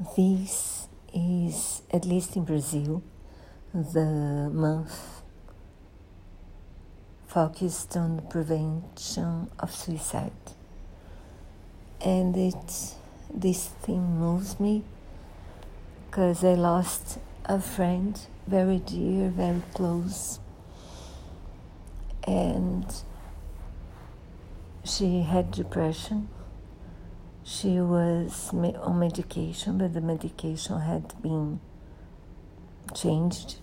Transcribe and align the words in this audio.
This 0.00 0.88
is, 1.12 1.82
at 1.92 2.04
least 2.04 2.34
in 2.34 2.44
Brazil, 2.44 3.02
the 3.72 4.50
month 4.52 5.22
focused 7.28 7.96
on 7.96 8.16
the 8.16 8.22
prevention 8.22 9.50
of 9.58 9.72
suicide. 9.72 10.32
And 12.04 12.36
it, 12.36 12.94
this 13.32 13.68
thing 13.82 14.18
moves 14.18 14.58
me 14.58 14.82
because 16.06 16.42
I 16.44 16.54
lost 16.54 17.18
a 17.44 17.60
friend 17.60 18.20
very 18.48 18.78
dear, 18.78 19.28
very 19.28 19.62
close. 19.74 20.40
And 22.26 22.84
she 24.84 25.22
had 25.22 25.52
depression. 25.52 26.28
She 27.64 27.80
was 27.80 28.50
on 28.52 28.98
medication, 28.98 29.78
but 29.78 29.94
the 29.94 30.02
medication 30.02 30.80
had 30.80 31.14
been 31.22 31.60
changed. 32.94 33.56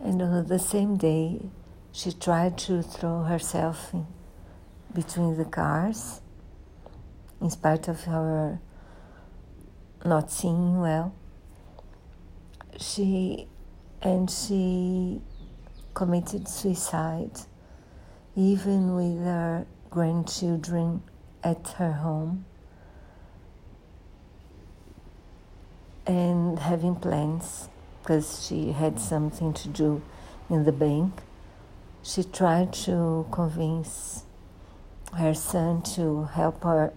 And 0.00 0.22
on 0.22 0.46
the 0.46 0.58
same 0.58 0.96
day, 0.96 1.50
she 1.92 2.10
tried 2.10 2.56
to 2.64 2.82
throw 2.82 3.24
herself 3.24 3.94
between 4.94 5.36
the 5.36 5.44
cars, 5.44 6.22
in 7.38 7.50
spite 7.50 7.86
of 7.86 8.04
her 8.04 8.60
not 10.02 10.30
seeing 10.30 10.80
well. 10.80 11.14
She 12.78 13.46
and 14.00 14.30
she 14.30 15.20
committed 15.92 16.48
suicide, 16.48 17.40
even 18.34 18.94
with 18.94 19.22
her 19.22 19.66
grandchildren 19.90 21.02
at 21.42 21.68
her 21.78 21.92
home, 21.92 22.44
and 26.06 26.58
having 26.58 26.96
plans 26.96 27.68
because 28.02 28.44
she 28.46 28.72
had 28.72 28.98
something 28.98 29.52
to 29.52 29.68
do 29.68 30.02
in 30.50 30.64
the 30.64 30.72
bank. 30.72 31.12
She 32.02 32.24
tried 32.24 32.72
to 32.84 33.26
convince 33.30 34.24
her 35.16 35.34
son 35.34 35.82
to 35.94 36.24
help 36.24 36.64
her 36.64 36.92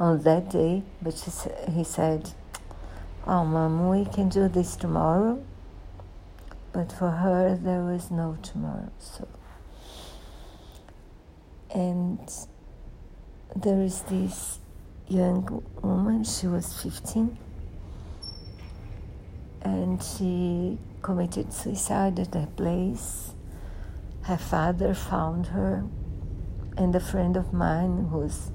on 0.00 0.22
that 0.22 0.50
day, 0.50 0.82
but 1.00 1.14
she, 1.14 1.30
he 1.72 1.84
said, 1.84 2.32
Oh, 3.26 3.44
mom, 3.44 3.88
we 3.88 4.04
can 4.04 4.28
do 4.28 4.48
this 4.48 4.76
tomorrow. 4.76 5.42
But 6.72 6.92
for 6.92 7.10
her, 7.10 7.56
there 7.60 7.82
was 7.82 8.10
no 8.10 8.36
tomorrow. 8.42 8.90
So, 8.98 9.26
and 11.74 12.20
there 13.62 13.80
is 13.80 14.02
this 14.02 14.58
young 15.08 15.62
woman, 15.82 16.24
she 16.24 16.46
was 16.46 16.82
15 16.82 17.38
and 19.62 20.02
she 20.02 20.78
committed 21.00 21.52
suicide 21.52 22.18
at 22.18 22.34
her 22.34 22.48
place. 22.56 23.32
Her 24.22 24.36
father 24.36 24.92
found 24.92 25.46
her, 25.48 25.84
and 26.76 26.94
a 26.94 27.00
friend 27.00 27.36
of 27.36 27.52
mine, 27.52 28.08
who's 28.10 28.50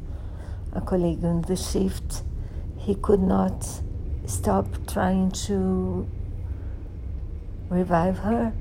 a 0.73 0.81
colleague 0.81 1.23
on 1.23 1.41
the 1.41 1.55
shift, 1.55 2.23
he 2.77 2.95
could 2.95 3.21
not 3.21 3.81
stop 4.25 4.67
trying 4.87 5.31
to 5.47 6.07
revive 7.69 8.19
her. 8.19 8.53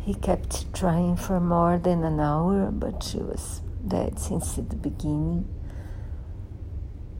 He 0.00 0.14
kept 0.14 0.74
trying 0.74 1.16
for 1.16 1.38
more 1.38 1.78
than 1.78 2.02
an 2.02 2.18
hour, 2.18 2.70
but 2.70 3.02
she 3.02 3.18
was 3.18 3.60
dead 3.88 4.18
since 4.18 4.56
the 4.56 4.62
beginning. 4.76 5.48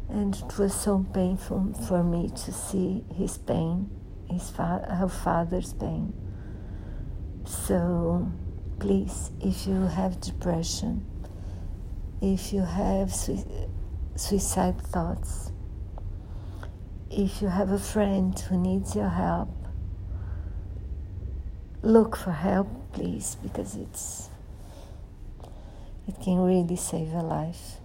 And 0.09 0.35
it 0.35 0.59
was 0.59 0.75
so 0.75 1.05
painful 1.13 1.75
for 1.89 2.03
me 2.03 2.29
to 2.29 2.53
see 2.53 3.05
his 3.17 3.39
pain 3.39 3.91
his 4.31 4.51
fa- 4.51 4.87
her 4.89 5.09
father's 5.09 5.73
pain. 5.75 6.13
So 7.45 8.31
please, 8.79 9.31
if 9.41 9.67
you 9.67 9.83
have 9.83 10.21
depression, 10.21 11.05
if 12.21 12.53
you 12.53 12.63
have 12.63 13.15
su- 13.15 13.45
suicide 14.17 14.81
thoughts, 14.81 15.53
if 17.11 17.41
you 17.41 17.49
have 17.49 17.71
a 17.71 17.79
friend 17.79 18.39
who 18.39 18.59
needs 18.59 18.97
your 18.97 19.09
help, 19.09 19.51
look 21.83 22.17
for 22.17 22.33
help, 22.33 22.69
please, 22.93 23.37
because 23.43 23.77
it's 23.77 24.29
it 26.09 26.21
can 26.23 26.39
really 26.39 26.77
save 26.77 27.13
a 27.13 27.23
life. 27.23 27.81